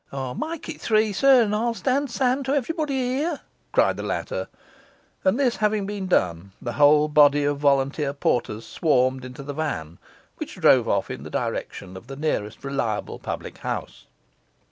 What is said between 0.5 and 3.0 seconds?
it three, sir, and I'll stand Sam to everybody